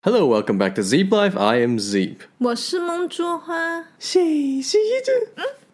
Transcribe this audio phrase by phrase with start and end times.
[0.00, 1.36] Hello, welcome back to Zeep Life.
[1.36, 2.18] I am Zeep.
[2.38, 5.12] 我是梦竹花，谢谢这。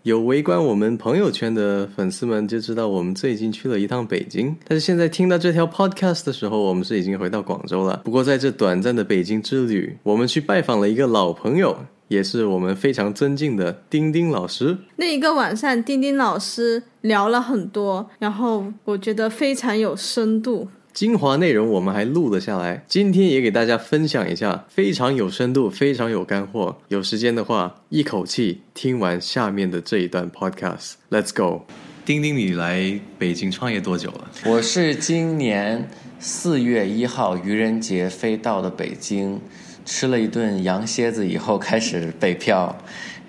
[0.03, 4.57] 有围观我们朋友圈的粉丝们就知道，我们最近去了一趟北京。
[4.67, 8.01] 但是现在听到这条 podcast 的时候，我们是已经回到广州了。
[8.03, 11.77] 不过在这短暂的北京之旅，我们去拜访了一个老朋友，
[12.09, 14.79] 也是我们非常尊敬的丁丁老师。
[14.97, 20.69] 那一个晚上，丁丁老师聊了很多，然后我觉得非常有深度。
[20.95, 26.79] 精华内容我们还录了下来，今天也给大家分享一下，非常有深度，非常有干货。
[26.87, 30.93] 有时间的话，一口气听完下面的这一段 podcast。
[31.11, 31.63] Let's go。
[32.05, 34.31] 丁丁，你来北京创业多久了？
[34.47, 35.89] 我是今年
[36.21, 39.41] 四月一号愚人节飞到的北京，
[39.85, 42.79] 吃了一顿羊蝎子以后开始北漂，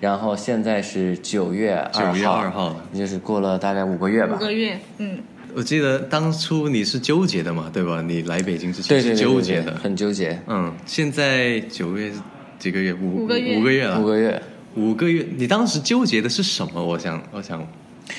[0.00, 4.38] 然后现在是九月二号，9月2号也就是过了大概五个月吧五。
[4.38, 5.18] 个月，嗯，
[5.56, 8.02] 我记得当初你是纠结的嘛，对吧？
[8.02, 9.74] 你来北京之前是纠对对结的。
[9.76, 10.38] 很纠结。
[10.48, 12.12] 嗯，现在九月
[12.58, 12.92] 几个月？
[12.92, 13.98] 五五个月五个月了。
[13.98, 14.42] 五个月，
[14.74, 16.84] 五个月，你当时纠结的是什么？
[16.84, 17.66] 我想，我想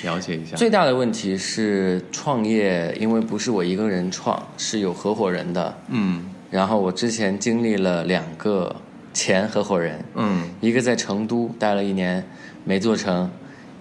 [0.04, 0.56] 了解一下。
[0.56, 5.78] 最大的问题是创业，因为不是我一个人创，是有合伙人的。
[5.90, 8.76] 嗯然后我之前经历了两个
[9.14, 12.28] 前合伙人，嗯一个在成都待了一年
[12.64, 13.30] 没做成，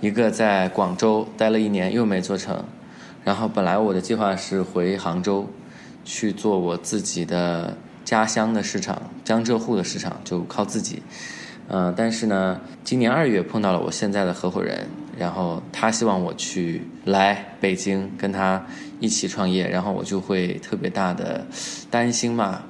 [0.02, 2.62] 一个在广州待了一年又没做成。
[3.26, 5.50] 然后本来我的计划是回杭州
[6.04, 11.02] 去做我自己的家乡的市场，江浙沪的市场就靠自己。
[11.66, 14.86] 嗯、但是呢，今年二月碰到了我现在的合伙人，
[15.18, 18.64] 然后他希望我去来北京跟他
[19.00, 21.44] 一起创业，然后我就会特别大的
[21.90, 22.62] 担心嘛，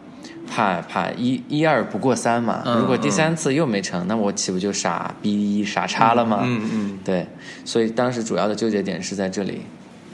[0.49, 6.41] 怕怕一一二不过三嘛，如果第三次又没成，那我岂不就傻逼傻叉了吗？
[6.45, 6.99] 嗯嗯。
[7.05, 7.29] 对，
[7.67, 9.61] 所以当时主要的纠结点是在这里。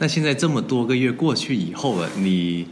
[0.03, 2.67] 那现在这么多个月过去以后了，你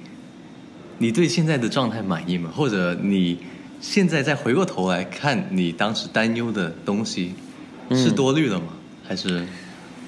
[0.98, 2.50] 你对现在的状态满意吗？
[2.52, 3.38] 或者你
[3.80, 7.34] 现在再回过头来看你当时担忧的东西，
[7.92, 8.72] 是多虑了吗？
[9.06, 9.46] 还是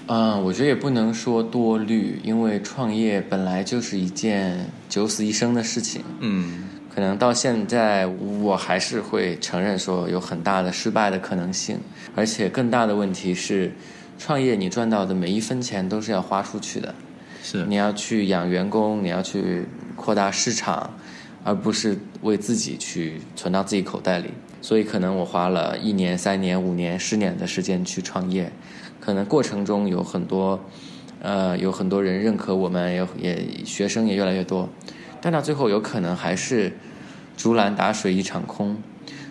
[0.09, 6.03] 嗯，我觉得也不能说多虑，因为创业本来就是一件九死一生的事情。
[6.19, 11.78] 嗯可能到现在，我还是会承认说有很大的失败的可能性，
[12.16, 13.72] 而且更大的问题是，
[14.19, 16.94] 创业你赚到的每一分钱都是要花出去的，
[17.42, 19.66] 是你要去养员工，你要去
[19.97, 20.94] 扩大市场，
[21.42, 24.30] 而不是为自己去存到自己口袋里。
[24.60, 28.52] 所以可能我花了一年、三年、五年、十年的时间去创业，
[29.00, 30.60] 可能过程中有很多，
[31.20, 34.69] 呃，有很多人认可我们，也也学生也越来越多，
[35.20, 36.72] 但到最后有可能还是
[37.36, 38.76] 竹篮打水一场空。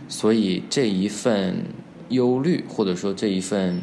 [0.09, 1.63] 所以这一份
[2.09, 3.81] 忧虑，或者说这一份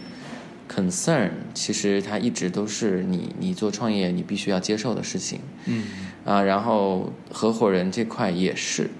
[0.68, 5.40] concern，其实它一直都是你你做创业你必须要接受的事情。
[5.66, 5.84] 嗯
[6.24, 8.90] 啊，然后合伙人这块也是，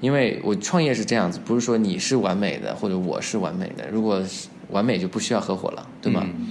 [0.00, 6.22] 因为我创业是这样子，不是说你是完美的或者我是完美的，如果是完美就不需要合伙了，对吗？
[6.24, 6.48] 嗯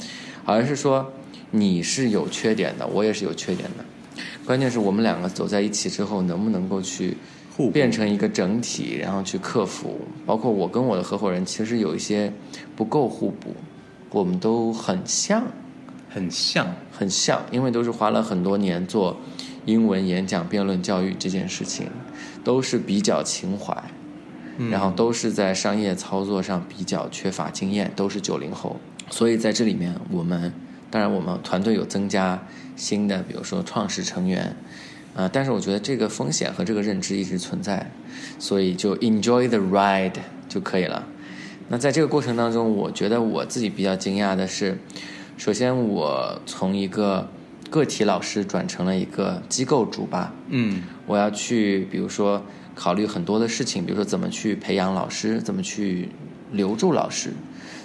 [0.49, 1.11] 而是说
[1.51, 3.83] 你是有缺点的，我也是有缺点的，
[4.45, 7.17] 关键是我们两个走在一起之后，能不能够去
[7.53, 9.99] 互补变成一个整体，然后去克服。
[10.25, 12.31] 包括我跟我的合伙人其实有一些
[12.77, 13.53] 不够互补，
[14.11, 15.43] 我们都很像，
[16.09, 16.67] 很像。
[16.99, 19.15] 很像，因为都是花了很多年做
[19.65, 21.91] 英文演讲、辩论教育这件事情，
[22.43, 23.71] 都是比较情怀，
[24.57, 28.77] 嗯然后都是在商业操作上比较缺乏经验，都是九零后，
[29.11, 30.51] 所以在这里面，我们
[30.89, 32.43] 当然我们团队有增加
[32.75, 34.55] 新的，比如说创始成员，
[35.15, 37.91] 啊、但是我觉得这个风险和这个认知一直存在，
[38.39, 40.13] 所以就 enjoy the ride
[40.49, 41.05] 就可以了。
[41.69, 44.77] 那在这个过程当中，我觉得我自己比较惊讶的是，
[45.37, 47.29] 首先我从一个
[47.69, 50.83] 个体老师转成了一个机构主吧，嗯。
[51.05, 52.41] 我要去，比如说
[52.73, 56.09] 考虑很多的事情，比如说怎么去培养老师，怎么去
[56.51, 57.31] 留住老师，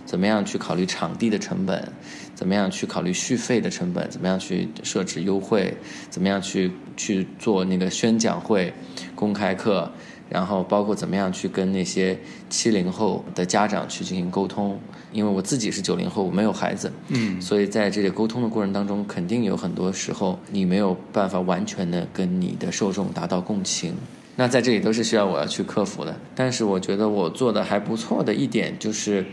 [0.06, 1.93] 怎么样去考虑场地的成本，
[2.34, 5.76] 怎么样去考虑续费的成本，怎么样去设置优惠，
[6.09, 8.72] 怎么样去去做那个宣讲会、
[9.14, 9.91] 公开课，
[10.32, 12.19] 然后包括怎么样去跟那些
[12.49, 14.81] 七零后的家长去进行沟通。
[15.12, 23.94] 因为我自己是九零后，我没有孩子，嗯所以在这个沟通的过程当中，肯定有很多时候你没有办法完全的跟你的受众达到共情。
[24.37, 26.19] 那在这里都是需要我要去克服的。
[26.34, 29.26] 但是我觉得我做的还不错的一点就是，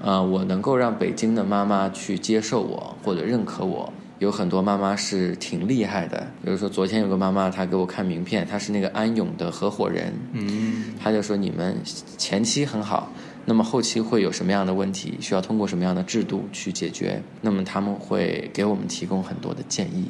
[0.00, 3.92] 呃，我能够让北京的妈妈去接受我或者认可我。
[4.18, 10.84] 有很多妈妈是挺厉害的，比如说昨天有个妈妈，她给我看名片，她是那个安永的合伙人，嗯。
[10.98, 11.76] 他就说你们
[12.16, 13.12] 前期很好，
[13.44, 17.22] 那么后期会有什么样的问题，需要通过什么样的制度去解决？
[17.42, 20.06] 那么他们会给我们提供很多的建议，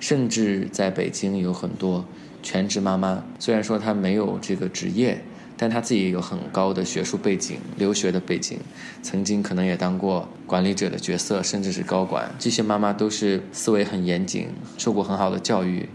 [0.00, 2.04] 甚至在北京有很多
[2.42, 5.22] 全职妈妈，虽然说她没有这个职业，
[5.56, 8.58] 但他自己有很高的学术背景、留学的背景，
[9.02, 12.28] 曾经可能也当过管理者的角色，甚至是高管。
[12.38, 15.88] 这些妈妈都是思维很严谨，受过很好的教育，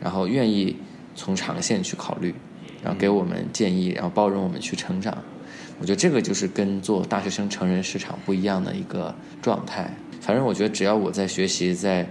[0.00, 0.76] 然后愿意
[1.14, 2.34] 从长线去考虑，
[2.82, 5.16] 然后给我们建议，然后包容我们去成长。
[5.80, 9.92] 我觉得这个就是跟做大学生成人市场不一样的一个状态。
[10.20, 12.06] 反正我觉得只要我在学习，在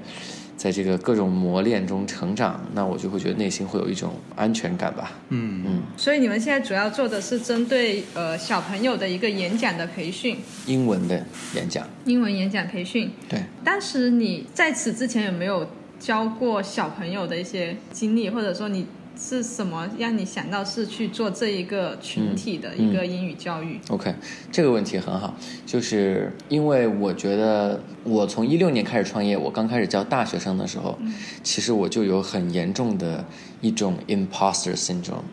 [0.55, 5.11] 在这个各种磨练中成长，那我就会觉得内心会有一种安全感吧。
[5.29, 5.63] 嗯。
[5.65, 11.23] 嗯，所以你们现在主要做的是针对呃小朋友的一个演讲的培训，英文的
[11.55, 13.11] 演讲，英文演讲培训。
[13.27, 15.67] 对，当时你在此之前有没有
[15.99, 18.85] 教过小朋友的一些经历，或者说你
[19.23, 24.13] 是什么让你想到是去做这一个群体的一个英语教育？OK，
[24.51, 25.33] 这个问题很好，
[25.65, 30.99] 就是因为我觉得我从一六年开始创业，我刚开始教大学生的时候，
[31.41, 33.23] 其实我就有很严重的
[33.61, 35.23] 一种 imposter syndrome，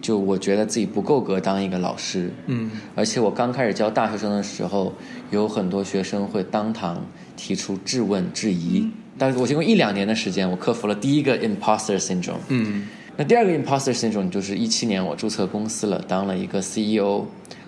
[0.00, 4.92] 就我觉得自己不够格当一个老师，嗯而且我刚开始教大学生的时候，
[5.32, 7.04] 有很多学生会当堂
[7.36, 8.88] 提出质问、质疑。
[9.18, 12.38] 但是我经过一两年的时间，我克服了第一个 imposter syndrome。
[12.48, 12.86] 嗯
[13.16, 17.24] 那第二个 imposter syndrome 就是一七年我注册公司了，当了一个 CEO。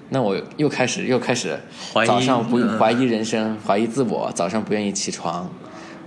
[0.09, 1.59] 那我又开始又开始
[1.93, 5.51] 怀疑早上不嗯怀疑人生，怀疑自我，早上不愿意起床，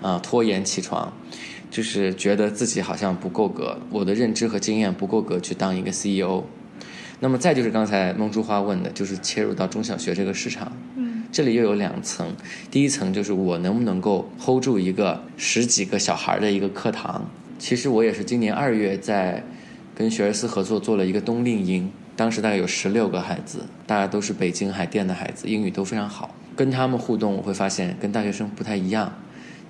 [0.02, 1.12] 啊、拖延起床，
[1.70, 6.44] 就是觉得自己好像不够格，我的认知和经验不够格去当一个 CEO。
[7.22, 10.72] 那么再就是刚才梦珠花问的，就是切入到中小学这个市场。
[10.96, 12.34] 嗯，这里又有两层，
[12.72, 17.30] 第一层就是我能不能够 hold 住一个十几个小孩的一个课堂。
[17.60, 19.44] 其实我也是今年二月在
[19.94, 26.34] 跟学而思合作做了一个冬令营，当时大概有十六个孩子，大家都是北京海淀的孩子，英语都非常好。
[26.56, 29.14] 跟他们互动，我会发现跟大学生不太一样，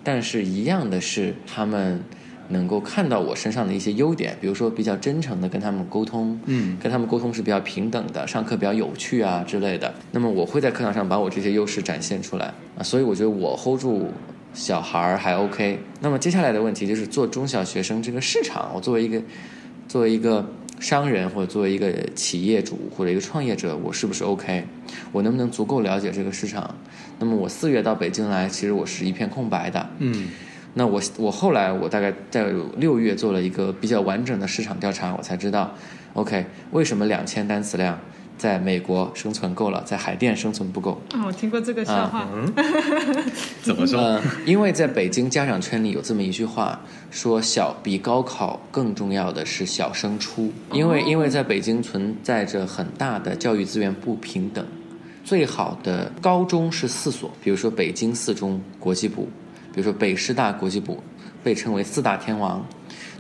[0.04, 2.04] 但是一样的是他们
[2.50, 9.94] 能够看到我身上的一些优点，比如说比较真诚的跟他们沟通，嗯跟他们沟通是比较平等的，上课比较有趣啊之类的。
[10.12, 14.12] 那么我会在课堂上把我这些优势展现出来啊，所以我觉得我 hold 住
[14.54, 15.80] 小孩儿还 OK。
[16.02, 19.22] 那么接下来的问题就是做中小学生这个市场，我作为一个
[19.88, 20.48] 作为一个
[20.80, 24.66] 商人或者作为一个企业主或者一个创业者，我是不是 OK？
[25.12, 26.76] 我能不能足够了解这个市场？
[27.20, 29.90] 那么我四月到北京来，其实我是一片空白的。
[30.00, 30.28] 嗯
[30.76, 32.46] 那我我后来我大概在
[32.78, 35.74] 六月做了一个比较完整的市场调查，我才知道
[36.14, 38.00] ，OK，为什么两千单词量
[38.40, 41.00] 在美国生存够了，在海淀生存不够？
[41.14, 42.26] 哦，我听过这个笑话。
[42.34, 42.52] 嗯，
[43.62, 44.00] 怎么说？
[44.00, 46.80] 呃，因为在北京家长圈里有这么一句话，
[47.12, 54.66] 说小比高考更重要的是小升初，因为因为在北京存在着很大的教育资源不平等，
[55.26, 59.28] 最好的高中是四所，比如说北京四中国际部，
[59.74, 61.04] 比如说北师大国际部，
[61.44, 62.66] 被称为四大天王，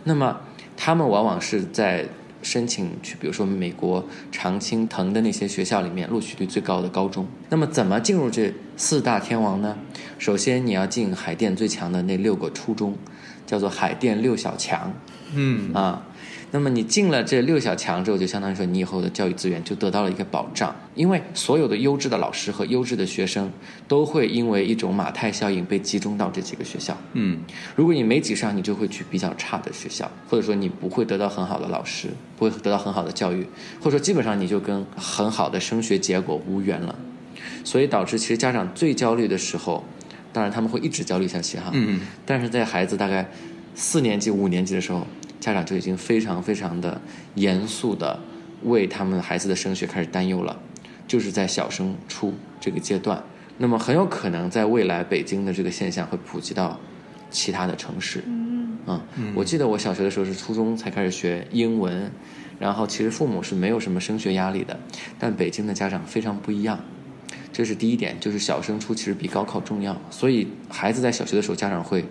[0.05, 0.39] 那么
[0.77, 2.05] 他们往往是在
[2.41, 7.27] 申请去，比如说美国常青藤的那些学校里面录取率最高的高中。
[7.49, 9.77] 那么怎么进入这四大天王呢？
[10.17, 12.95] 首先你要进海淀最强的那六个初中，
[13.45, 14.93] 叫做海淀六小强
[15.33, 16.05] 嗯啊。
[16.51, 23.51] 那么你进了这六小强之后，就相当于说你以后的教育资源就得到了一个保障，因为所有的优质的老师和优质的学生
[23.87, 26.97] 都会因为一种马太效应被集中到这几个学校。
[27.13, 27.39] 嗯
[27.75, 33.45] 如果你没挤上，你就会去比较差的学校，或者说你不会得到很好的老师，不会得到很好的教育，
[33.79, 36.95] 或者说基本上你就跟很好的升学结果无缘了。
[37.63, 39.83] 所以导致其实家长最焦虑的时候，
[40.33, 43.29] 当然他们会一直焦虑下去哈，嗯但是在孩子大概
[43.75, 45.05] 四年级、五年级的时候，
[45.39, 46.99] 家长就已经非常非常的
[47.35, 48.19] 严肃的
[48.63, 50.59] 为他们孩子的升学开始担忧了，
[51.07, 53.23] 就是在小升初这个阶段。
[53.57, 56.79] 那么很有可能在未来北京的这个现象会普及到
[57.29, 58.23] 其他的城市。
[58.25, 62.09] 嗯嗯，我记得我小学的时候是初中才开始学英文，
[62.57, 64.79] 然后其实父母是没有什么升学压力的，
[65.19, 66.79] 但北京的家长非常不一样。
[67.51, 72.03] 这是第一点，就是小升初其实比高考重要，所以孩子在小学的时候，家长会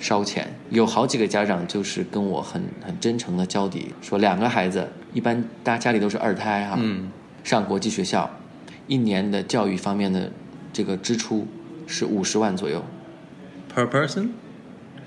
[0.00, 0.52] 烧钱。
[0.70, 7.12] 有好几个家长就是跟我很很真诚的交底，说两个孩子，一般大家家里都是二胎哈、嗯
[7.44, 8.28] 上国际学校，
[8.86, 10.30] 一年的教育方面的
[10.74, 11.46] 这个支出
[11.86, 12.84] 是五十万左右
[13.74, 14.28] ，，per person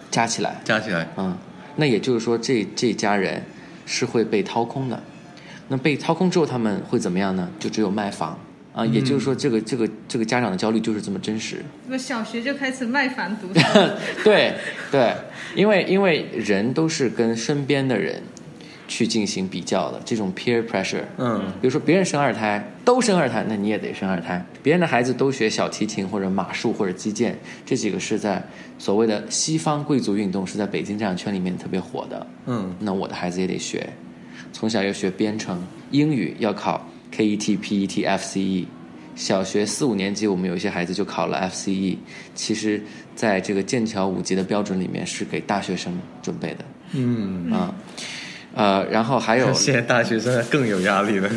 [0.09, 1.38] 加起来，加起来，嗯，
[1.75, 3.43] 那也就是说这这家人
[3.85, 5.01] 是会被掏空的。
[5.67, 7.50] 那被掏空之后，他们会怎么样呢？
[7.59, 8.38] 就只有卖房
[8.74, 11.63] 啊，也就是说，这个这个这个家长的焦虑就是这么真实。
[11.89, 13.65] 我小学就开始卖房读书。
[14.24, 14.56] 对
[14.92, 15.13] 对，
[15.56, 18.22] 因为因为人都是跟身边的人
[18.88, 21.03] 去进行比较的，这种 peer pressure。
[21.20, 24.44] 嗯比如说别人生二胎，都生二胎，那你也得生二胎。
[24.63, 28.44] 别人的孩子都学小提琴或者马术或者击剑，这几个是在
[28.80, 32.25] 所谓的西方贵族运动是在北京这样圈里面特别火的。
[32.48, 33.88] 嗯那我的孩子也得学。
[34.51, 35.62] 从小要学编程，
[35.92, 38.65] 英语要考 KET、PET、FCE。
[39.15, 41.98] 小学四五年级，我们有一些孩子就考了 FCE。
[42.34, 42.82] 其实，
[43.15, 46.65] 在这个剑桥五级的标准里面，是给大学生准备的。
[46.93, 47.75] 嗯，啊，
[48.55, 51.29] 呃，然后还有 现在大学生更有压力了。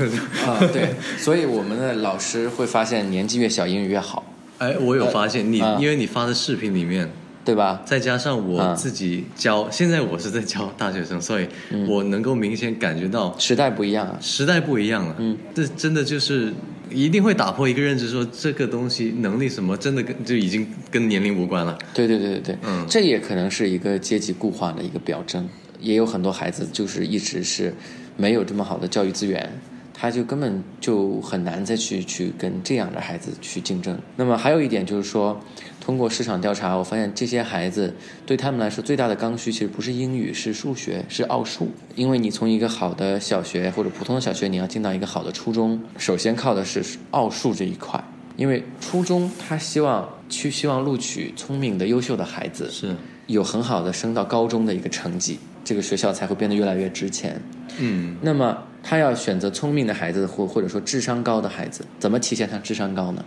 [0.47, 4.25] 啊，对，所以我们的老师会发现，年纪越小，英语越好，
[4.57, 7.11] 哎，我有发现你，啊因为你发的视频里面，
[7.47, 7.81] 对吧？
[7.87, 11.47] 再加上我嗯自己教，现在我是在教大学生，所以
[11.87, 14.19] 我能够明显感觉到时代不一样啊。
[14.21, 15.15] 时代不一样了。
[15.19, 16.53] 嗯，这真的就是
[16.91, 21.79] 一定会打破一个认知，说这个东西能力什么，真的跟就已经跟年龄无关了。
[21.95, 25.49] 对对对对对，嗯这也可能是一个阶级固化的一个表征。
[25.79, 27.73] 也有很多孩子就是一直是
[28.17, 29.61] 没有这么好的教育资源，
[29.95, 33.97] 他就根本就很难再去去跟这样的孩子去竞争。
[34.17, 35.39] 那么还有一点就是说，
[35.87, 37.95] 通过市场调查，我发现这些孩子
[38.27, 41.71] 对他们来说最大的刚需其实不是英语，是数学，是奥数。
[41.95, 48.03] 因为你从一个好的小学或者普通的小学，你要进到一个好的初中，首先靠的是奥数这一块。
[48.37, 52.97] 因为初中他希望去希望录取聪明的、优秀的孩子，是，
[53.29, 57.41] 有很好的升到高中的一个成绩，这个学校才会变得越来越值钱。
[57.79, 63.25] 嗯，那么他要选择聪明的孩子，或或者说智商高的孩子，怎么体现他智商高呢？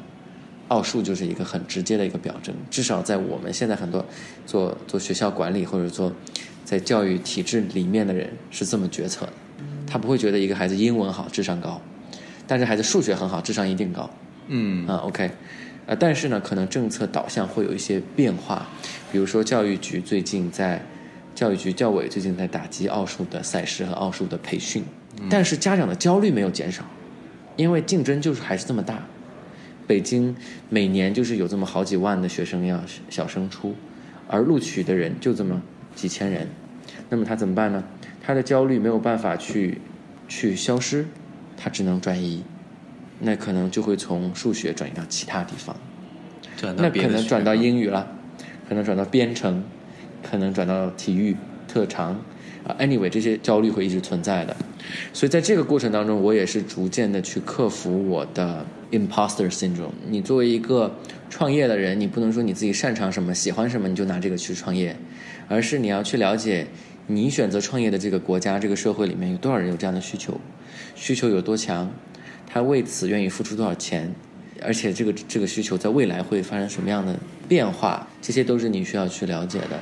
[0.70, 4.04] 奥数就是一个很直接的一个表征，至少在我们现在很多
[4.46, 6.12] 做做学校管理或者做
[6.64, 9.34] 在教育体制里面的人是这么决策的，
[9.86, 11.82] 他不会觉得一个孩子英文好智商高，
[12.48, 14.10] 但是孩子数学很好智商一定高。
[14.48, 15.30] 嗯，啊，OK，
[15.86, 18.68] 呃，但是呢，可能政策导向会有一些变化，
[19.12, 20.84] 比如说教育局最近在，
[21.36, 24.84] 教育局教委最近在打击奥数的赛事和奥数的培训，
[25.30, 26.84] 但是家长的焦虑没有减少，
[27.56, 29.04] 因为竞争就是还是这么大，
[29.90, 30.36] 北京
[30.70, 32.80] 每年就是有这么好几万的学生要
[33.10, 33.74] 小升初，
[34.28, 35.60] 而录取的人就这么
[35.96, 36.48] 几千人，
[37.10, 37.84] 那么他怎么办呢？
[38.22, 39.82] 他的焦虑没有办法去
[40.28, 41.08] 去消失，
[41.58, 42.44] 他只能转移。
[43.22, 45.76] 那可能就会从数学转移到其他地方，
[46.56, 48.16] 转到那可能转到英语了，
[48.70, 49.64] 可能转到编程，
[50.22, 51.36] 可能转到体育
[51.68, 52.12] 特长
[52.64, 52.78] 啊。
[52.78, 54.56] Anyway，这些焦虑会一直存在的，
[55.14, 59.92] 所以在这个过程当中，我也是逐渐的去克服我的 imposter syndrome。
[60.10, 60.96] 你作为一个
[61.30, 64.96] 创业的人，你不能说你自己擅长什么、喜欢什么你就拿这个去创业，
[65.48, 66.68] 而是你要去了解
[67.08, 70.40] 你选择创业的这个国家、这个社会里面有多少人有这样的需求，
[70.96, 71.92] 需求有多强。
[72.48, 74.12] 他为此愿意付出多少钱，
[74.62, 77.16] 而且这个这个需求在未来会发生什么样的
[77.48, 79.80] 变化，这些都是你需要去了解的。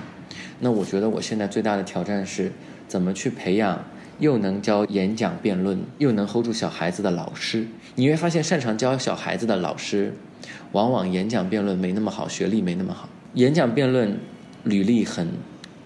[0.59, 2.51] 那我觉得我现在最大的挑战是
[2.87, 3.81] 怎么去培养
[4.19, 7.67] 又能教演讲辩论，又能 hold 住小孩子的老师。
[7.95, 10.13] 你会发现，擅长教小孩子的老师，
[10.71, 13.09] 往往演讲辩论没那么好，学历没那么好。
[13.33, 14.17] 演讲辩论
[14.63, 15.27] 履历很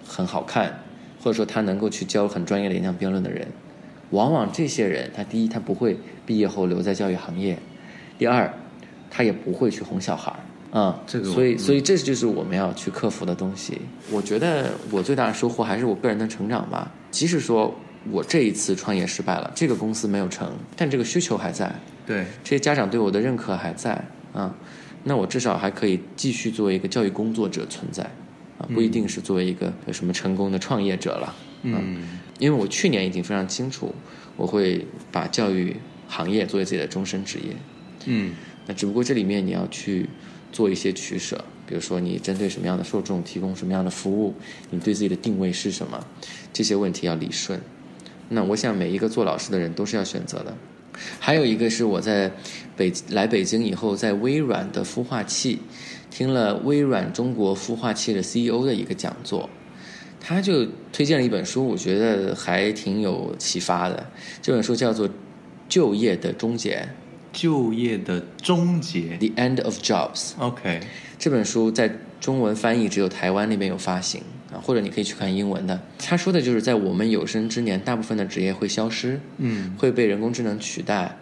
[0.07, 0.83] 很好看，
[1.21, 3.47] 或者说他能够去教很专业的演讲辩论的人。
[4.11, 7.55] 往往这些人，他第一，他不会毕业后留在教育行业；
[8.17, 8.53] 第二，
[9.09, 10.99] 他也不会去哄小孩儿啊。
[11.07, 13.79] 这个所以，嗯所以这就是我们要去克服的东西。
[14.11, 16.91] 我觉得我最大的收获还是我个人的成长吧。
[17.09, 17.73] 即使说
[18.09, 21.73] 我这一次创业失败了，这个公司没有成，但这个需求还在，
[22.05, 24.03] 对，这些家长对我的认可还在
[24.33, 24.55] 啊。
[25.03, 28.03] 那我至少还可以继续作为一个教育工作者存在
[28.57, 31.35] 啊，不一定是作为一个有什么成功的创业者了。
[31.63, 33.93] 嗯，因为我去年已经非常清楚，
[34.35, 35.75] 我会把教育
[36.07, 37.55] 行业作为自己的终身职业。
[38.05, 38.33] 嗯，
[38.65, 40.09] 那只不过这里面你要去
[40.51, 44.33] 做一些取舍，比如说你针对什么样的受众提供什么样的服务，
[44.71, 46.03] 你对自己的定位是什么，
[46.51, 47.59] 这些问题要理顺。
[48.31, 50.55] 那我想每一个做老师的人都是要选择的。
[51.19, 52.31] 还有一个是我在
[52.75, 55.59] 北来北京以后，在微软的孵化器
[56.09, 59.49] 听了微软中国孵化器的 CEO 的一个讲座，
[60.19, 64.05] 他就推荐了一本书，我觉得还挺有启发的。
[64.41, 65.07] 这本书叫做
[65.67, 66.87] 《就业的终结
[67.31, 70.33] 就业的终结》（The End of Jobs）。
[70.37, 70.81] ，OK，
[71.17, 74.21] 这本书在中文翻译只有台湾那边有发行
[74.53, 75.79] 啊，或者你可以去看英文的。
[75.97, 81.17] 他说的就是在我们有生之年，大部分的职业会消失，嗯，会被人工智能取代，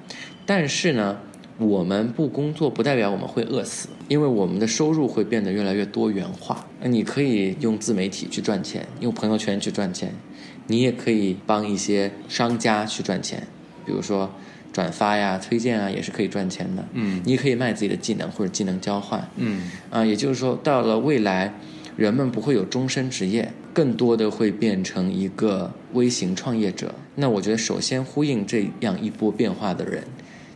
[0.45, 1.17] 但是呢，
[1.57, 6.65] 我们不工作不代表我们会饿死，因为我们的收入会变得越来越多元化。
[6.81, 10.13] 那你可以用自媒体去赚钱，用朋友圈去赚钱，
[10.67, 13.45] 你也可以帮一些商家去赚钱，
[13.85, 14.31] 比如说
[14.71, 16.85] 转发呀、推荐啊，也是可以赚钱的。
[16.93, 19.29] 嗯你也可以卖自己的技能或者技能交换。
[19.35, 21.53] 嗯啊，也就是说，到了未来，
[21.99, 26.95] 人们不会有终身职业，更多的会变成一个微型创业者。
[27.15, 30.01] 那我觉得，首先呼应这样一波变化的人，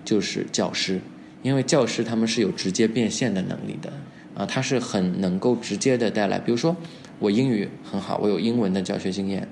[0.06, 1.02] 就是教师，
[1.42, 3.92] 因为教师他们是有直接变现的能力的
[4.34, 6.74] 啊，他是很能够直接的带来，比如说
[7.20, 9.46] 我英语很好，我有英文的教学经验，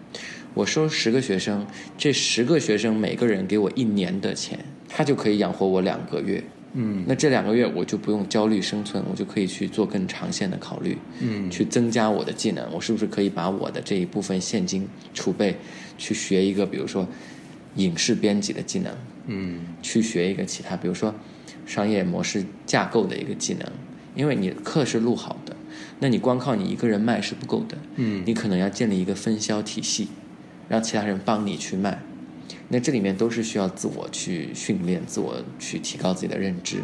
[0.53, 1.67] 我收十个学生，
[1.97, 4.57] 这十个学生每个人给我一年的钱，
[4.87, 6.41] 他就可以养活我两个月。
[6.73, 7.03] 嗯。
[7.07, 11.49] 那这两个月我就不用焦虑生存，我就可以去做更长线的考虑，嗯。
[11.49, 12.67] 去增加我的技能。
[12.71, 15.57] 我是不是可以把我的这一部分现金储备，
[15.97, 17.07] 去学一个比如说
[17.75, 18.93] 影视编辑的技能，
[19.27, 19.59] 嗯。
[19.81, 21.13] 去学一个其他，比如说
[21.65, 23.67] 商业模式架构的一个技能，
[24.15, 25.55] 因为你课是录好的，
[25.99, 28.23] 那你光靠你一个人卖是不够的，嗯。
[28.25, 30.07] 你可能要建立一个分销体系，
[30.69, 32.01] 让其他人帮你去卖。
[32.69, 36.77] 那这里面都是需要自我去训练、自我去提高自己的认知。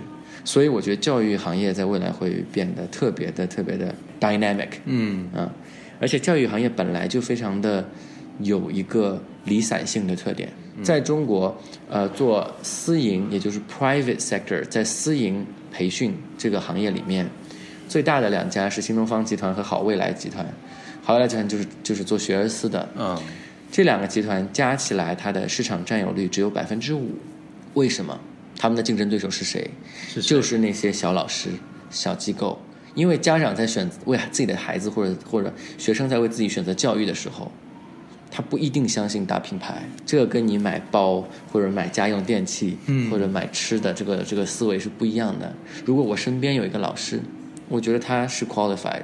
[0.46, 4.70] 所以我觉得教育行业在未来会变得特别的、特别的 dynamic。
[4.86, 5.52] 嗯啊，
[6.00, 7.84] 而且教育行业本来就非常的
[8.40, 10.50] 有一个离散性的特点，
[10.84, 11.56] 在中国，
[11.90, 17.28] 呃，做私营也就是 private sector，在私营培训这个行业里面，
[17.90, 20.46] 最大的两家是新东方集团和好未来集团。
[21.04, 23.22] 好未来集团就是就是做学而思的，啊
[23.72, 27.12] 这两个集团加起来，它的市场占有率只有百分之五。
[27.74, 28.20] 为什么？
[28.58, 29.70] 他们的竞争对手是谁？
[30.08, 31.50] 是谁就是那些小老师、
[31.90, 32.60] 小机构。
[32.96, 37.52] 因为家长在选为自己的孩子或者或者学生在为自己选择教育的时候，
[38.32, 39.84] 他不一定相信大品牌。
[40.04, 45.54] 这个跟你买包或者买家用电器，嗯或者买吃的这个这个思维是不一样的。
[45.86, 47.20] 如果我身边有一个老师，
[47.70, 49.04] 我觉得他是 qualified，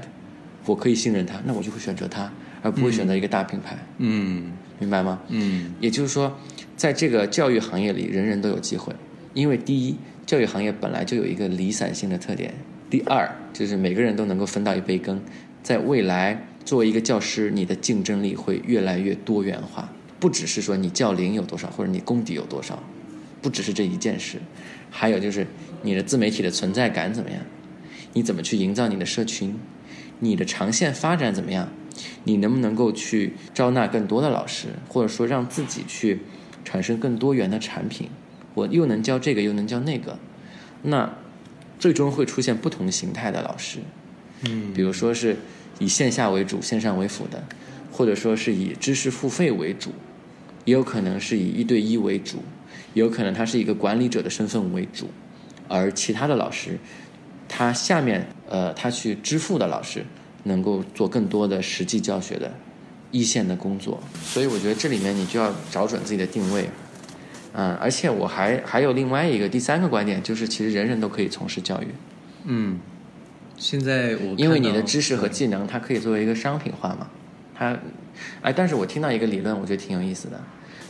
[0.66, 3.78] 我可以信任他，那我就会选择他，而不会选择一个大品牌。
[4.00, 4.54] 嗯。
[4.80, 5.22] 明白吗？
[5.28, 5.76] 嗯。
[5.80, 6.36] 也就是说，
[6.76, 8.92] 在这个教育行业里，人人都有机会。
[9.36, 12.50] 因为第一，教育行业本来就有一个离散性的特点；
[12.90, 15.22] 第二，就是每个人都能够分到一杯羹。
[15.62, 19.90] 在未来，作为一个教师，你的竞争力会越来越多元化，
[20.20, 22.82] 不只是说你教龄有多少，或者你功底有多少，
[23.42, 24.40] 不只是这一件事，
[24.92, 25.48] 还有就是
[25.82, 27.40] 你的自媒体的存在感怎么样，
[28.14, 29.56] 你怎么去营造你的社群，
[30.20, 31.70] 你的长线发展怎么样，
[32.24, 36.20] 你能不能够去招纳更多的老师，或者说让自己去
[36.64, 38.10] 产生更多元的产品，
[38.54, 40.18] 我又能教这个，又能教那个，
[40.84, 41.14] 那
[41.78, 43.80] 最终会出现不同形态的老师。
[44.46, 44.74] 嗯。
[44.74, 45.38] 比如说是
[45.80, 47.44] 以线下为主、线上为辅的，
[47.92, 49.92] 或者说是以知识付费为主，
[50.66, 52.38] 也有可能是以一对一为主，
[52.94, 55.10] 也有可能他是一个管理者的身份为主，
[55.68, 56.80] 而其他的老师，
[57.50, 60.06] 他下面呃他去支付的老师，
[60.44, 62.52] 能够做更多的实际教学的
[63.12, 66.70] 一线的工作，所以我觉得这里面你就要找准自己的定位。
[67.54, 71.88] 嗯，而且我还还有另外一个第三个观点，就是其实人人都可以从事教育。
[72.46, 72.80] 嗯，
[73.58, 77.08] 现在我因为你的知识和技能，它可以作为一个商品化嘛。
[77.56, 77.78] 它，
[78.42, 80.42] 哎，但是我听到一个理论，我觉得挺有意思的。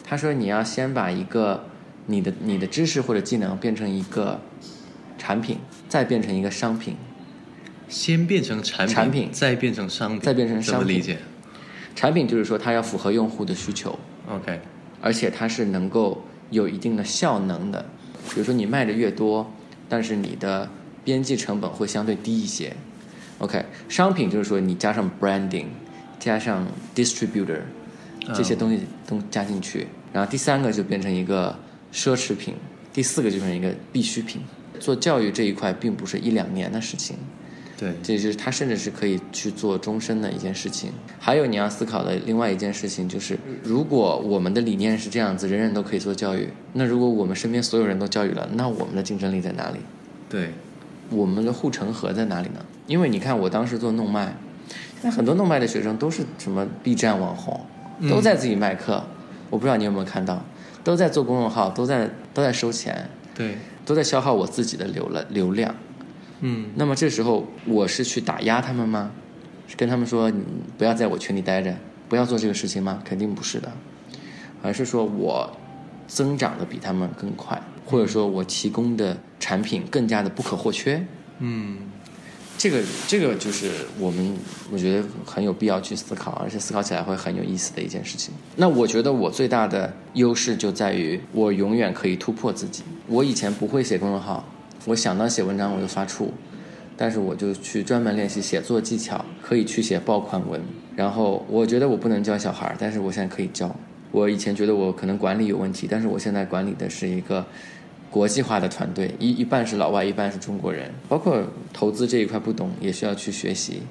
[0.05, 1.65] 他说你要先把一个
[2.05, 4.39] 你的你的知识或者技能变成一个
[5.17, 5.57] 产品，
[5.89, 6.95] 再变成一个商品。
[7.87, 11.17] 先变成产品，产品再变成商品，再变成商品怎么理解
[11.95, 14.59] 产品就是说它要符合用户的需求，？OK，
[15.01, 17.85] 而且它是能够有一定的效能的。
[18.33, 19.53] 比如说你卖的越多，
[19.87, 20.69] 但是你的
[21.03, 22.75] 边际成本会相对低一些。
[23.37, 25.65] OK，商品就是说你加上 branding，
[26.19, 26.65] 加上
[26.95, 27.59] distributor
[28.33, 31.59] 这些东西都加进去，然后第三个就变成一个
[31.93, 32.55] 奢侈品，
[32.91, 34.41] 第四个就变成一个必需品。
[34.79, 37.17] 做教育这一块并不是一两年的事情，
[37.77, 40.91] 对，这就是他甚至是可以去做终身的一件事情。
[41.19, 49.79] 还有你要思考的另外一件事情就是，如果我们的理念是这样子，人人都可以做教育，那如果我们身边所有人都教育了，那我们的竞争力在哪里？
[50.29, 50.51] 对，
[51.09, 52.63] 我们的护城河在哪里呢？
[52.87, 54.35] 因为你看，我当时做弄麦，
[55.01, 57.65] 现在很多弄麦的学生都是什么 B 站网红，
[58.09, 59.03] 都在自己卖课。
[59.49, 60.43] 我不知道你有没有看到，
[60.83, 65.75] 都在做公众号，都在都在收钱，对，都在消耗我自己的流了流量。
[66.45, 69.11] 嗯那么这时候我是去打压他们吗？
[69.65, 70.43] 是跟他们说你
[70.77, 71.73] 不要在我群里待着，
[72.09, 73.01] 不要做这个事情吗？
[73.05, 73.71] 肯定不是的，
[74.61, 75.49] 而是说我
[76.05, 81.03] 增长的比他们更快，或者说我提供的产品更加的不可或缺。
[81.39, 81.77] 嗯
[82.55, 84.35] 这个这个就是我们
[84.71, 88.33] 我觉得很有必要去思考，而且思考起来会很有意思的一件事情。
[88.57, 92.83] 那我觉得我最大的优势就在于我永远可以突破自己。
[93.07, 94.45] 我以前不会写公众号，
[94.85, 96.27] 我想到写文章我就发怵，
[96.97, 100.61] 但是我就去专门练习写作技巧，可以去写爆款文。
[100.95, 103.73] 然后我觉得我不能教小孩儿，但是我现在可以教。
[104.11, 107.45] 我以前觉得我可能管理有问题，但是我现在管理的是一个
[108.11, 111.41] 国际化的团队，一一半是老外，一半是中国人，包括
[111.71, 113.81] 投资这一块不懂，也需要去学习。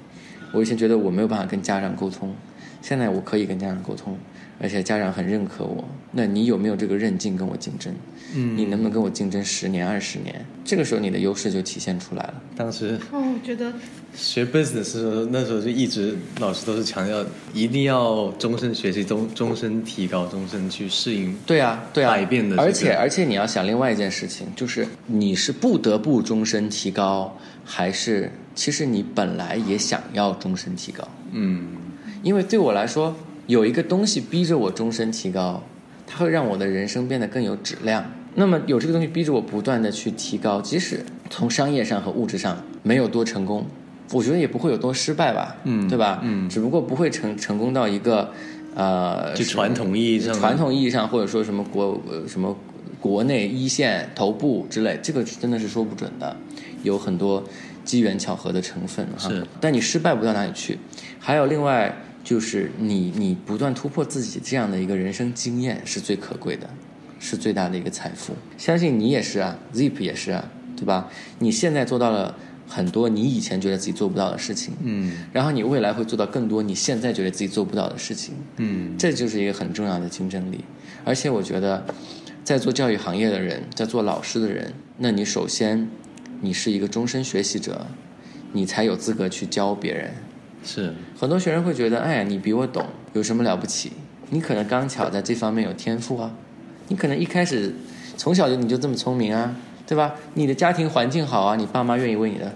[0.53, 2.33] 我以前觉得我没有办法跟家长沟通，
[2.81, 4.17] 现在我可以跟家长沟通，
[4.59, 7.93] 而且家长很认可我，那你有没有这个韧劲跟我竞争？
[8.35, 10.45] 嗯，你能不能跟我竞争十年、二十年？
[10.63, 12.41] 这个时候你的优势就体现出来了。
[12.55, 13.71] 当时哦，我觉得
[14.15, 21.35] 学 business 的时候，那时候就一直老师都是强调，一定要终身学习，终终身提高，终身去适应。
[21.45, 31.07] 对啊，对啊，百变的这个而且而且你要想另外一件事情，就是你是不得不终身提高，还是其实你本来也想要终身提高？
[31.31, 31.67] 嗯，
[32.23, 33.15] 因为对我来说，
[33.47, 35.61] 有一个东西逼着我终身提高，
[36.07, 38.05] 它会让我的人生变得更有质量。
[38.35, 43.65] 那么有这个东西逼着我不断的去提高，即使从商业上和物质上没有多成功，
[44.11, 46.19] 我觉得也不会有多失败吧，嗯对吧？
[46.23, 48.31] 嗯只不过不会成成功到一个
[48.75, 52.57] 呃，就传统意义上传统意义上或者说什么国呃什么
[52.99, 56.35] 国内一线头部之类，这个真的是说不准的，
[56.81, 57.43] 有很多
[57.85, 59.29] 机缘巧合的成分哈。
[59.29, 60.79] 是，但你失败不到哪里去。
[61.19, 66.69] 还有另外就是你你不断突破自己这样的一个人生经验是最可贵的，
[67.19, 68.33] 是最大的一个财富。
[68.57, 71.09] 相信你也是啊，Zip 也是啊，对吧？
[71.39, 72.35] 你现在做到了
[72.67, 78.33] 很多你以前觉得自己做不到的事情，嗯然后你未来会做到更多你现在觉得自己做不到的事情。
[78.57, 80.63] 嗯这就是一个很重要的竞争力。
[81.03, 81.85] 而且我觉得，
[82.45, 85.89] 在做教育行业的人，在做老师的人，那你首先
[86.39, 87.85] 你是一个终身学习者，
[88.53, 90.13] 你才有资格去教别人。
[90.63, 93.91] 是，很多学生会觉得，哎呀，你比我懂，有什么了不起？
[94.29, 96.31] 你可能刚巧在这方面有天赋啊，
[96.87, 97.73] 你可能一开始
[98.17, 100.15] 从小就你就这么聪明啊，对吧？
[100.33, 102.53] 你的家庭环境好啊，你爸妈愿意为你的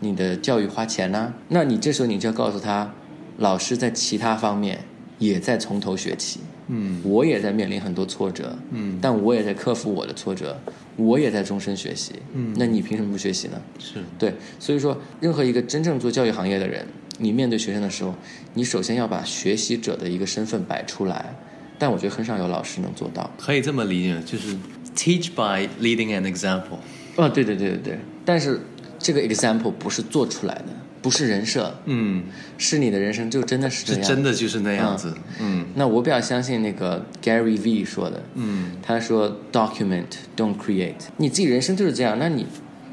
[0.00, 2.92] 你的教育花钱呐、那你这时候你就要告诉他，
[3.38, 4.80] 老师在其他方面
[5.18, 7.00] 也在从头学起，嗯。
[7.04, 8.98] 我也在面临很多挫折，嗯。
[9.00, 10.58] 但我也在克服我的挫折，
[10.96, 12.54] 我也在终身学习，嗯。
[12.58, 13.62] 那你凭什么不学习呢？
[13.78, 16.86] 是，对，所以说，任何一个真正做教育行业的人，
[17.18, 18.14] 你面对学生的时候，
[18.54, 21.34] 你首先要把学习者的一个身份摆出来。
[21.76, 23.28] 但我觉得很少有老师能做到。
[23.36, 24.56] 可以这么理解，就是
[24.96, 26.78] teach by leading an example。
[27.16, 27.98] 哦，对对对对对。
[28.24, 28.60] 但是
[28.98, 30.66] 这个 example 不是做出来的，
[31.02, 32.22] 不是人设，嗯，
[32.58, 34.08] 是你的人生就真的是这是样。
[34.08, 35.12] 真的就是那样子。
[35.40, 40.04] 嗯那我比较相信那个 Gary V 说的，嗯他说 document
[40.36, 42.46] don't create，你自己人生就是这样，那你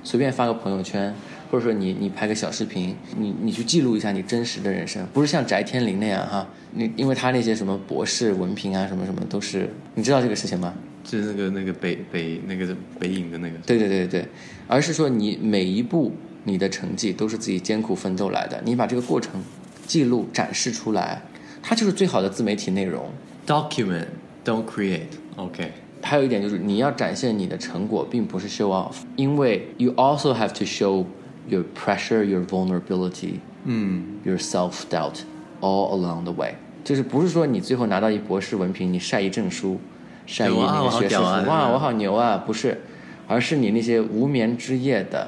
[0.04, 1.14] 随便发个朋友圈，
[1.52, 10.74] 或者说你你拍个小视频，你你去记录一下你真实的人生，不是像翟天临那样哈，你因为他那些什么博士文凭啊什么什么都是，你知道这个事情吗？
[11.04, 13.58] 就是那个那个北北那个北影的那个。
[13.66, 14.26] 对对对对，
[14.66, 16.14] 而是说你每一步
[16.46, 19.44] 你的成绩都是自己艰苦奋斗来的，你把这个过程
[19.86, 21.22] 记录展示出来，
[21.62, 23.10] 它就是最好的自媒体内容。
[23.46, 24.06] Document,
[24.46, 25.02] don't create.
[25.36, 25.74] OK.
[26.02, 31.06] 还有一点就是你要展现你的成果，并不是 show off，因为 you also have to show
[31.48, 35.20] your pressure, your vulnerability, 嗯 your self doubt
[35.62, 36.56] all along the way。
[36.84, 39.80] 就是不是说你最后拿到一博士文凭，你晒一证书，
[40.26, 42.82] 晒一那个学士服，屌啊哇，我好牛啊，不是，
[43.28, 45.28] 而是你那些无眠之夜的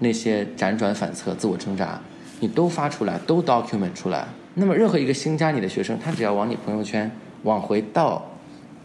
[0.00, 2.00] 那些辗转反侧、自我挣扎，
[2.40, 4.26] 你都发出来，都 document 出来。
[4.54, 7.10] 那么任何一个新加你的学生，他只要往你朋友圈
[7.44, 8.22] 往回倒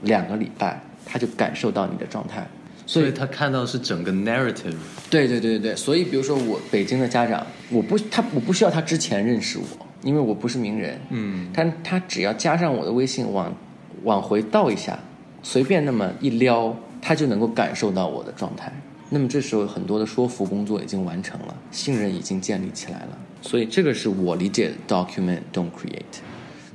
[0.04, 2.48] 两个礼拜，他就感受到你的状态。
[2.86, 4.76] 所以他看到是整个 narrative。
[5.10, 13.56] 对对对对对，所以比如说我北京的家长，我不他我不需要他之前认识我，因为我不是名人，嗯但他只要加上我的微信往
[14.04, 15.00] 往回倒一下，
[15.42, 18.72] 随便那么一撩，他就能够感受到我的状态。
[19.10, 26.20] 那么这时候很多的说服工作已经完成了，信任已经建立起来了，所以这个是我理解的 document don't create。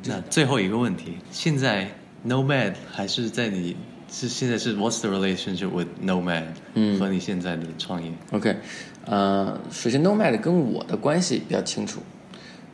[0.04, 1.88] 那最后一个问题，现在
[2.26, 3.76] Nomad 还是在你
[4.11, 6.45] 是现在是 What's the relationship with Nomad？
[6.73, 8.11] 嗯和你现在的创业。
[8.31, 8.55] OK，
[9.05, 12.01] 呃，首先 Nomad 跟我的关系比较清楚，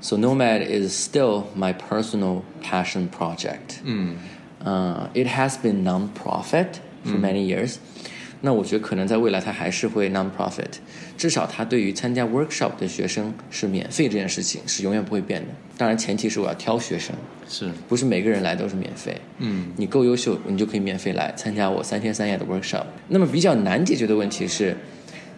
[0.02, 3.80] So Nomad is still my personal passion project。
[3.84, 4.16] 嗯
[4.64, 6.68] 呃、i t has been non-profit
[7.04, 7.78] for many years、
[8.42, 10.74] 那我觉得可能在未来它还是会 non-profit，
[11.17, 15.49] 至少他对于参加 workshop 的学生是免费这件事情是永远不会变的。
[15.79, 17.15] 当然前提是我要挑学生，
[17.49, 19.17] 是不是每个人来都是免费。
[19.39, 22.85] 嗯你够优秀，你就可以免费来参加我三天三夜的 workshop。
[23.09, 24.77] 那么比较难解决的问题是，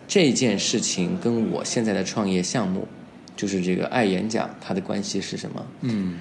[0.07, 2.87] 这件事情跟我现在的创业项目，
[3.37, 5.67] 就是这个爱演讲，它的关系是什么？
[5.83, 6.19] 嗯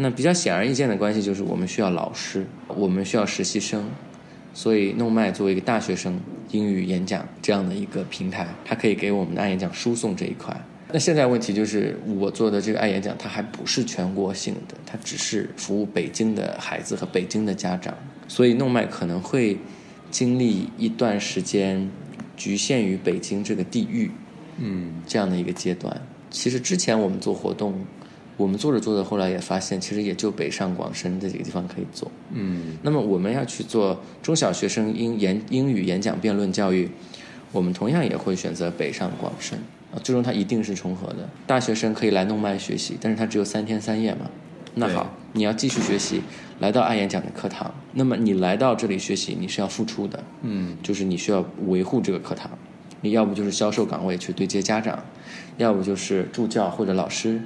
[0.00, 3.84] 那比较显而易见的关系就是我们需要老师，我们需要实习生，
[4.58, 6.18] 所以弄麦作为一个大学生
[6.50, 10.52] 英语演讲这样的一个平台，它可以给我们的爱演讲输送这一块。
[10.90, 17.94] 那现在问题就是，我做的这个爱演讲，它还不是全国性的，它只是服务北京的孩子和北京的家长，
[18.26, 19.56] 所以弄麦可能会
[20.10, 21.88] 经历一段时间
[22.36, 24.10] 局限于北京这个地域，
[24.56, 26.02] 嗯这样的一个阶段。
[26.30, 27.74] 其实之前我们做活动，
[28.38, 32.10] 我们做着做着，后来也发现，其实也就北上广深这几个地方可以做。
[32.32, 36.88] 嗯那么我们要去做中小学生英言英语演讲辩论教育，
[37.50, 39.58] 我们同样也会选择北上广深
[39.92, 41.28] 啊，最终它一定是重合的。
[41.48, 44.30] 大学生可以来弄麦学习，但是它只有三天三夜嘛。
[44.76, 46.22] 那好，你要继续学习，
[46.60, 52.48] 来到爱演讲的课堂，那么你来到这里学习，你是要付出的，嗯就是你需要维护这个课堂，
[53.00, 55.02] 你要不就是销售岗位去对接家长，
[55.56, 57.42] 要不就是助教或者老师。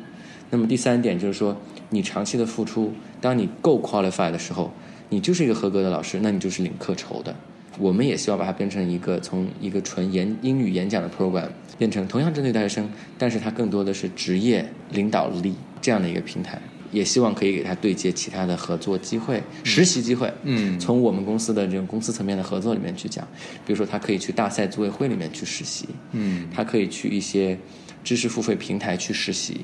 [0.52, 1.56] 那么第三点就是说，
[1.88, 4.70] 你长期的付出，当你够 qualify 的时候，
[5.08, 7.34] 你就是一个合格的老师，那你就是领课酬的。
[7.78, 12.86] 我们也希望把它变成一个从一个纯言英语演讲的 program 变成同样针对大学生，
[13.16, 16.60] 但是它更多的是职业领导力这样的一个平台。
[16.90, 20.30] 也希望可以给他对接其他的合作机会、实习机会。
[20.42, 23.26] 嗯从我们公司的这种公司层面的合作里面去讲，
[23.66, 27.58] 比如说他可以去大赛组委会里面去实习，嗯他可以去一些
[28.04, 29.62] 知识付费平台去实习，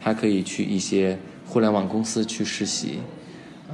[0.00, 2.98] 他可以去一些互联网公司去实习，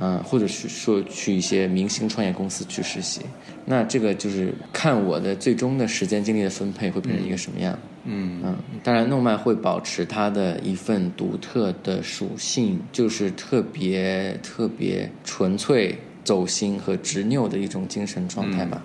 [0.01, 3.23] 嗯、或者是说去一些明星创业公司去实习。
[3.67, 7.79] 那这个就是看我的最终的时间精力的分配会变成一个什么样。
[8.05, 18.83] 嗯嗯，当然，诺曼会保持它的一份独特的属性，就是特别特别纯粹、走心和执拗的一种精神状态吧。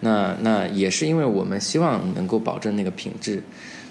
[0.00, 3.42] 那那也是因为我们希望能够保证那个品质，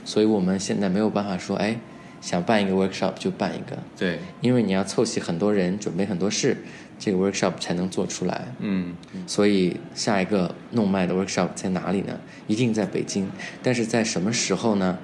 [0.05, 1.75] 所以我们现在没有办法说，哎，
[2.21, 6.55] 想办一个 workshop 就办一个，对，因为你要凑齐很多人，准备很多事，
[6.99, 8.45] 这个 workshop 才能做出来。
[8.60, 12.17] 嗯所以下一个弄麦的 workshop 在哪里呢？
[12.47, 13.27] 一定在北京，
[13.63, 14.97] 但是在什么时候呢？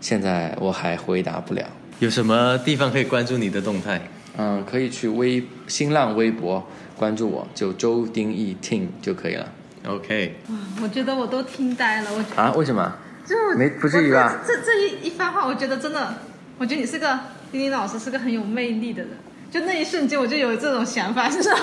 [0.00, 1.66] 现在我还回答不了。
[1.98, 4.00] 有什么地方可以关注你的动态？
[4.38, 9.52] 嗯，可以去微新浪微博关注我，就周丁义 Ting 就可以了。
[9.86, 10.36] OK，
[10.82, 12.52] 我觉得我都听呆了，我啊？
[12.52, 12.94] 为什么？
[13.26, 16.14] 就没不至于吧这这这一一番话，我觉得真的，
[16.60, 17.18] 我觉得你是个
[17.50, 19.12] 丁丁老师，是个很有魅力的人。
[19.50, 21.56] 就那一瞬间，我就有这种想法，就是我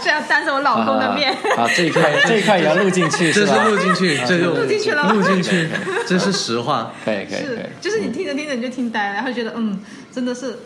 [0.00, 1.32] 想 要当着我老公的面。
[1.56, 3.64] 啊，这一块 这一块也要录进去这是吧？
[3.64, 5.68] 录进去，这就录进去了吗录进去，
[6.06, 6.92] 这是实话。
[7.04, 9.76] 可以可以可是以，，就是你听着听着你就听呆了，然后觉得嗯，
[10.12, 10.56] 真的是，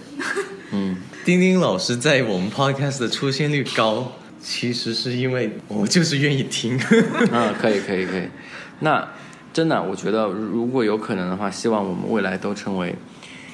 [0.72, 6.79] 嗯， 丁丁老师在我们 podcast 的出现率高，其实是因为我就是愿意听。
[7.33, 8.29] 嗯，可以可以可以。
[8.81, 9.09] 那
[9.53, 12.94] 真的，我觉得如果有可能的话，希望我们未来都成为，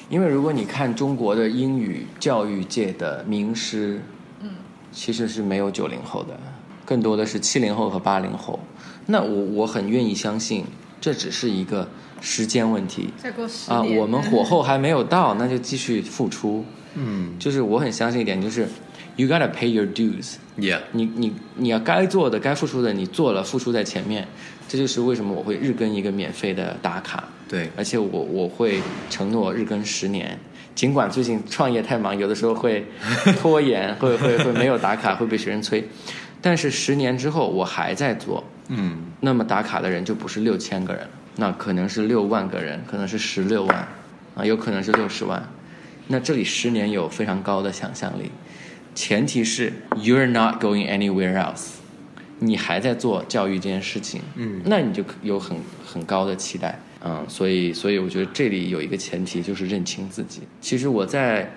[0.09, 4.01] 因为如果你看中国的英语教育界的名师，
[4.41, 4.49] 嗯，
[4.91, 6.39] 其实是没有九零后的，
[6.85, 8.59] 更多的是七零后和八零后。
[9.07, 10.65] 那我我很愿意相信，
[11.01, 11.87] 这只是一个
[12.21, 13.81] 时间问题再过十啊。
[13.81, 16.63] 我们火候还没有到，那就继续付出。
[16.93, 18.67] 嗯就是我很相信一点，就是
[19.15, 20.35] you gotta pay your dues。
[20.57, 24.27] ，Yeah，你你你要该做的、该付出的，你做了，付出在前面。
[24.67, 30.39] 这就是为什么我会日更一个免费的打卡，对，而且我我会承诺日更十年。
[30.73, 32.83] 尽管最近创业太忙，有的时候会
[33.39, 35.87] 拖延，会会会没有打卡，会被学生催。
[36.41, 43.87] 但是十年之后我还在做，嗯那么打卡的人就不是六千个人，那可能是六万个人，可能是十六万，
[44.35, 45.47] 啊，有可能是六十万。
[46.07, 48.31] 那这里十年有非常高的想象力，
[48.95, 51.73] 前提是 you're not going anywhere else，
[52.39, 60.43] 你还在做教育这件事情，嗯那你就有很很高的期待，嗯，所以所以我觉得这里有一个前提就是认清自己。
[60.61, 61.51] 其实我在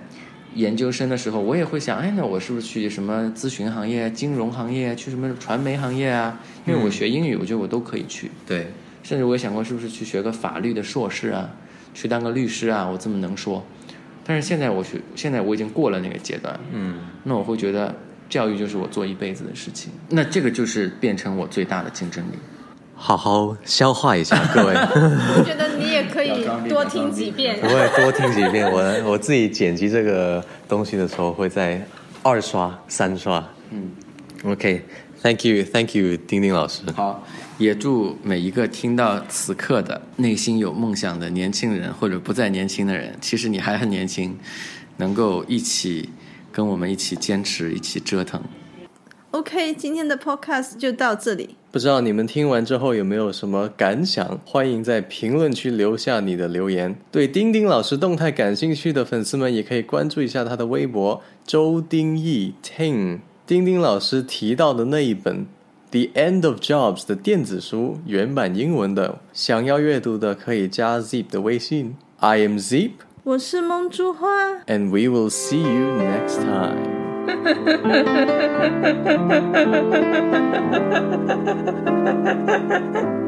[0.54, 6.40] 研究生的时候，我也会想，哎，那我是不是去什么咨询行业、金融行业，去什么传媒行业啊？
[6.66, 8.30] 因为我学英语，我觉得我都可以去。
[8.46, 8.66] 对，
[9.02, 11.50] 甚至我也想过，是不是去学个法律的硕士啊，
[11.94, 12.88] 去当个律师啊？
[12.90, 13.64] 我这么能说。
[14.28, 17.94] 但是现在我学，现在我已经过了那个阶段，嗯那我会觉得
[18.28, 22.34] 教育就是我做一辈子的事情，那这个就是变成我最大的竞争力。
[22.94, 24.74] 好好消化一下，各位，
[25.38, 27.68] 我觉得你也可以多听几遍 我。
[27.68, 28.70] 会多听几遍。
[28.70, 31.80] 我我自己剪辑这个东西的时候，会在
[32.22, 33.42] 二刷、三刷。
[33.70, 33.90] 嗯
[34.44, 36.82] ，OK，Thank you，Thank you，丁丁老师。
[36.94, 37.24] 好，
[37.58, 44.36] 也祝每一个听到此刻的内心有梦想的年轻人，或者不再年轻的人，其实你还很年轻，
[44.98, 46.08] 能够一起
[46.52, 48.40] 跟我们一起坚持，一起折腾。
[49.32, 51.56] OK，今天的 Podcast 就到这里。
[51.72, 54.40] 不知道你们听完之后有没有什么感想？
[54.46, 56.96] 欢迎在评论区留下你的留言。
[57.10, 63.18] 对丁丁老师动态感兴趣的粉丝们，也可以关注一下他的微博周丁义 Ting。
[63.44, 65.40] 丁丁老师提到的那一本
[65.91, 71.95] 《The End of Jobs》的电子书，原版英文的，想要阅读的可以加 Zip 的微信。
[72.17, 72.91] I am Zip,
[73.23, 74.27] 我是梦珠花。
[74.65, 77.03] and we will see you next time.